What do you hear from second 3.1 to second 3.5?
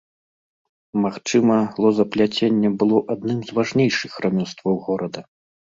адным